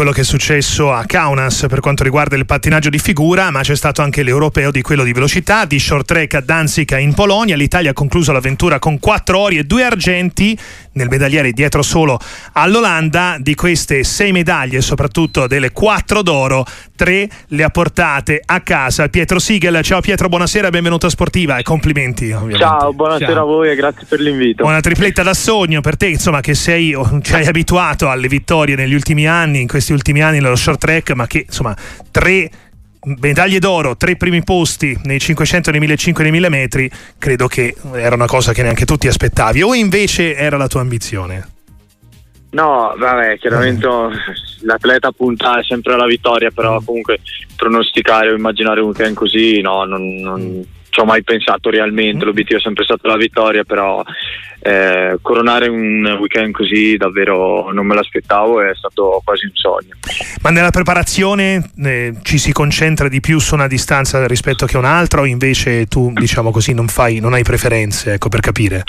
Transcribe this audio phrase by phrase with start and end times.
[0.00, 3.76] quello che è successo a Kaunas per quanto riguarda il pattinaggio di figura, ma c'è
[3.76, 7.54] stato anche l'europeo di quello di velocità, di short track a Danzica in Polonia.
[7.54, 10.58] L'Italia ha concluso l'avventura con quattro ori e due argenti,
[10.92, 12.18] nel medagliere dietro solo
[12.52, 13.36] all'Olanda.
[13.38, 16.64] Di queste sei medaglie, soprattutto delle quattro d'oro,
[16.96, 19.82] tre le ha portate a casa Pietro Siegel.
[19.82, 22.32] Ciao Pietro, buonasera, benvenuto a Sportiva e complimenti.
[22.32, 22.58] Ovviamente.
[22.58, 23.42] Ciao, buonasera Ciao.
[23.42, 24.64] a voi e grazie per l'invito.
[24.64, 28.94] Una tripletta da sogno per te, insomma, che sei, ci hai abituato alle vittorie negli
[28.94, 31.76] ultimi anni, in questi ultimi anni nello short track, ma che insomma
[32.10, 32.50] tre
[33.20, 37.74] medaglie d'oro, tre primi posti nei 500, nei 1500 e nei 1000 metri, credo che
[37.94, 41.48] era una cosa che neanche tu ti aspettavi, o invece era la tua ambizione?
[42.50, 44.10] No, vabbè, chiaramente eh.
[44.62, 46.84] l'atleta punta sempre alla vittoria, però mm.
[46.84, 47.20] comunque
[47.54, 50.62] pronosticare o immaginare un weekend così, no, non, non mm.
[50.90, 52.26] Ci ho mai pensato realmente, mm.
[52.26, 54.02] l'obiettivo è sempre stato la vittoria, però
[54.62, 59.94] eh, coronare un weekend così davvero non me l'aspettavo è stato quasi un sogno.
[60.42, 65.22] Ma nella preparazione eh, ci si concentra di più su una distanza rispetto che un'altra
[65.22, 68.84] o invece tu diciamo così non, fai, non hai preferenze, ecco per capire?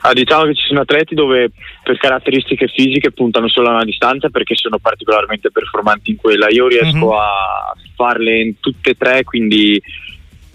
[0.00, 1.50] Ah, diciamo che ci sono atleti dove
[1.82, 6.48] per caratteristiche fisiche puntano solo a una distanza perché sono particolarmente performanti in quella.
[6.48, 7.18] Io riesco mm-hmm.
[7.18, 9.80] a farle in tutte e tre, quindi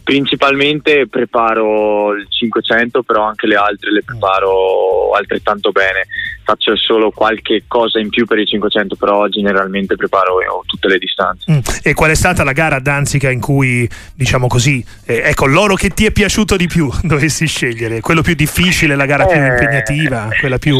[0.03, 6.05] principalmente preparo il 500 però anche le altre le preparo altrettanto bene
[6.43, 10.97] faccio solo qualche cosa in più per i 500 però generalmente preparo eh, tutte le
[10.97, 11.59] distanze mm.
[11.83, 15.75] e qual è stata la gara a Danzica in cui diciamo così eh, ecco l'oro
[15.75, 19.41] che ti è piaciuto di più dovessi scegliere quello più difficile la gara eh, più
[19.41, 20.77] impegnativa quella più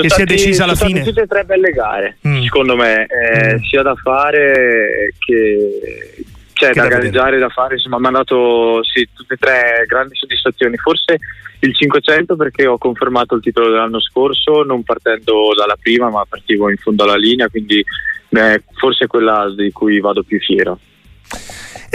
[0.00, 2.42] che si è decisa alla fine sono tutte e tre belle gare mm.
[2.42, 3.58] secondo me eh, mm.
[3.64, 6.24] sia da fare che
[6.56, 10.78] cioè, da, gareggiare, da fare, insomma, mi hanno dato sì, tutte e tre grandi soddisfazioni.
[10.78, 11.18] Forse
[11.60, 16.70] il 500 perché ho confermato il titolo dell'anno scorso, non partendo dalla prima, ma partivo
[16.70, 17.84] in fondo alla linea, quindi
[18.30, 20.78] eh, forse è quella di cui vado più fiero.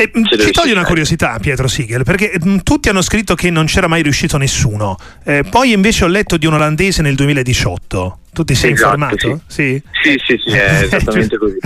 [0.02, 3.52] E, mm, ti toglie una curiosità, Pietro Siegel, perché mh, mm, tutti hanno scritto che
[3.52, 4.98] non c'era mai riuscito nessuno.
[5.24, 8.18] Eh, poi invece ho letto di un olandese nel 2018.
[8.34, 9.42] Tu ti sei esatto, informato?
[9.46, 11.58] Sì, sì, sì, sì, sì è esattamente così.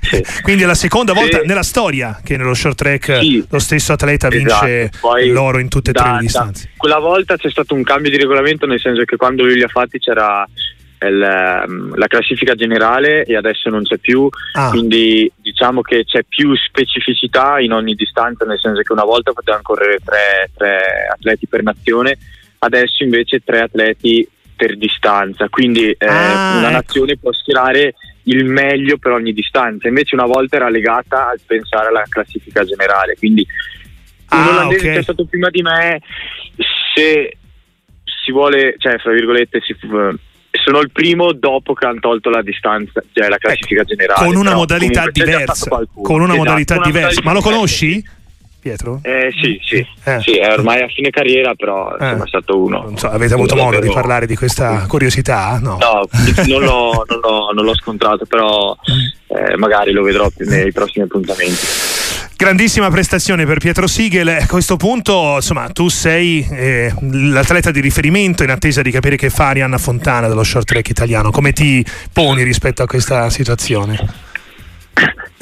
[0.00, 0.24] Sì.
[0.40, 4.90] Quindi è la seconda volta nella storia che nello short track lo stesso atleta vince
[4.90, 5.16] esatto.
[5.32, 6.70] l'oro in tutte e tre le distanze.
[6.76, 9.68] quella volta c'è stato un cambio di regolamento, nel senso che quando lui li ha
[9.68, 10.48] fatti c'era
[10.98, 14.70] ehm, la classifica generale e adesso non c'è più, ah.
[14.70, 19.62] quindi diciamo che c'è più specificità in ogni distanza, nel senso che una volta potevano
[19.62, 20.80] correre tre, tre
[21.12, 22.16] atleti per nazione,
[22.58, 26.76] adesso invece tre atleti per distanza, quindi eh, ah, una ecco.
[26.76, 31.88] nazione può schierare il meglio per ogni distanza, invece una volta era legata al pensare
[31.88, 33.46] alla classifica generale, quindi
[34.28, 34.92] ah, un olandese okay.
[34.92, 36.00] che è stato prima di me,
[36.94, 37.36] se
[38.04, 39.76] si vuole, cioè fra virgolette, si,
[40.62, 44.26] sono il primo dopo che hanno tolto la distanza, cioè la classifica ecco, generale.
[44.26, 45.68] Con una modalità diversa.
[45.68, 47.20] Con una esatto, modalità diversa.
[47.22, 48.04] Ma lo conosci?
[48.66, 48.98] Pietro?
[49.02, 50.20] Eh, sì, sì, eh.
[50.20, 52.16] sì, è ormai a fine carriera, però eh.
[52.16, 52.82] è stato uno.
[52.82, 55.60] Non so, avete avuto modo di parlare di questa curiosità?
[55.62, 56.08] No, no
[56.48, 59.36] non, l'ho, non, l'ho, non, l'ho, scontrato, però mm.
[59.36, 61.64] eh, magari lo vedrò nei prossimi appuntamenti.
[62.38, 64.28] Grandissima prestazione per Pietro Siegel.
[64.28, 69.30] A questo punto, insomma, tu sei eh, l'atleta di riferimento in attesa di capire che
[69.30, 71.30] fa Arianna Fontana dello short track italiano.
[71.30, 71.82] Come ti
[72.12, 73.98] poni rispetto a questa situazione?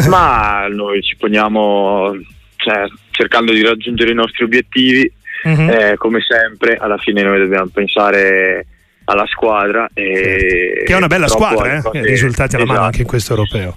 [0.06, 2.12] Ma noi ci poniamo
[2.54, 5.12] cioè, cercando di raggiungere i nostri obiettivi.
[5.48, 5.68] Mm-hmm.
[5.68, 8.66] Eh, come sempre, alla fine noi dobbiamo pensare
[9.06, 9.90] alla squadra.
[9.92, 11.98] E che è una bella squadra, eh?
[11.98, 12.78] I risultati alla esatto.
[12.78, 13.76] mano anche in questo europeo.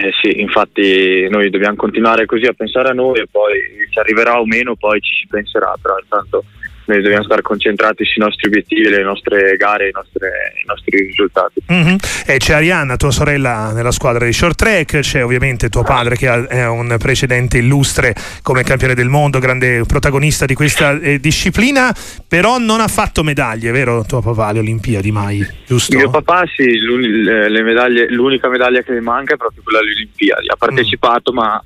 [0.00, 3.58] Eh, sì, infatti noi dobbiamo continuare così a pensare a noi e poi
[3.92, 6.44] se arriverà o meno poi ci si penserà, però intanto
[6.88, 11.60] noi dobbiamo stare concentrati sui nostri obiettivi, le nostre gare, i nostri, i nostri risultati.
[11.70, 11.96] Mm-hmm.
[12.26, 16.46] E c'è Arianna, tua sorella nella squadra di short track, c'è ovviamente tuo padre che
[16.46, 21.94] è un precedente illustre come campione del mondo, grande protagonista di questa eh, disciplina,
[22.26, 25.94] però non ha fatto medaglie, vero tuo papà alle Olimpiadi mai, giusto?
[25.94, 26.64] Mio papà sì,
[27.62, 31.36] medaglie, l'unica medaglia che mi manca è proprio quella alle Olimpiadi, ha partecipato mm.
[31.36, 31.62] ma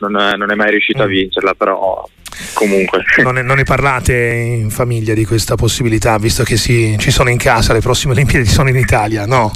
[0.00, 1.04] non è, non è, mai riuscito mm.
[1.04, 2.06] a vincerla, però
[2.54, 3.04] comunque.
[3.22, 7.30] Non ne, non ne, parlate in famiglia di questa possibilità, visto che si, ci sono
[7.30, 9.50] in casa, le prossime Olimpiadi sono in Italia, no?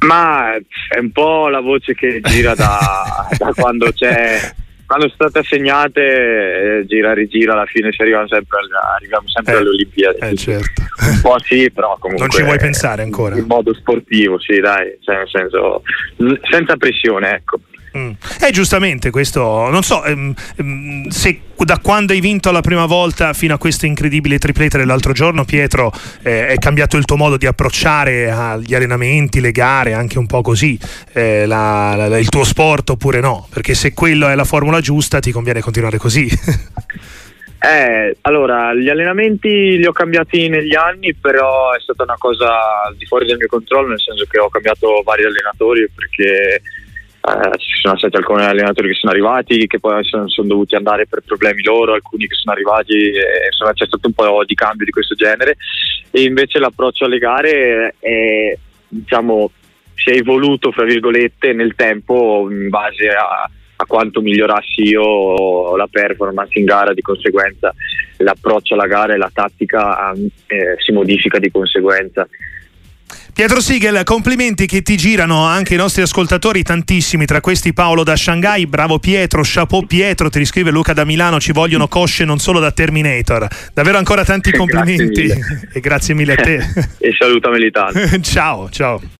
[0.00, 4.54] Ma è un po' la voce che gira da, da quando c'è
[4.86, 8.58] quando sono state assegnate eh, gira rigira alla fine ci arriviamo sempre,
[8.94, 10.82] arriviamo sempre eh, alle Olimpiadi eh, certo.
[11.10, 14.96] un po' sì però comunque non ci vuoi pensare ancora in modo sportivo sì dai
[15.00, 15.82] cioè nel senso
[16.50, 17.60] senza pressione ecco
[17.96, 18.10] Mm.
[18.40, 23.32] Eh, giustamente, questo non so ehm, ehm, se da quando hai vinto la prima volta
[23.32, 25.92] fino a questo incredibile triplete dell'altro giorno, Pietro,
[26.22, 30.42] eh, è cambiato il tuo modo di approcciare agli allenamenti, le gare, anche un po'
[30.42, 30.78] così,
[31.12, 33.46] eh, la, la, il tuo sport oppure no?
[33.48, 36.28] Perché se quello è la formula giusta, ti conviene continuare così.
[37.64, 42.46] Eh, allora, gli allenamenti li ho cambiati negli anni, però è stata una cosa
[42.94, 46.60] di fuori del mio controllo, nel senso che ho cambiato vari allenatori perché
[47.26, 51.06] eh, ci sono stati alcuni allenatori che sono arrivati, che poi sono, sono dovuti andare
[51.06, 54.84] per problemi loro, alcuni che sono arrivati, e, insomma c'è stato un po' di cambio
[54.84, 55.56] di questo genere
[56.10, 58.56] e invece l'approccio alle gare è,
[58.88, 59.50] diciamo,
[59.94, 65.88] si è evoluto, fra virgolette, nel tempo in base a a quanto migliorassi io la
[65.90, 67.74] performance in gara, di conseguenza
[68.18, 72.26] l'approccio alla gara e la tattica eh, si modifica di conseguenza.
[73.34, 78.14] Pietro Siegel, complimenti che ti girano anche i nostri ascoltatori, tantissimi, tra questi Paolo da
[78.14, 82.60] Shanghai, bravo Pietro, chapeau Pietro, ti riscrive Luca da Milano, ci vogliono cosce non solo
[82.60, 83.48] da Terminator.
[83.74, 86.64] Davvero ancora tanti complimenti grazie e grazie mille a te.
[86.98, 87.92] e saluta Militano.
[88.22, 89.00] ciao, ciao.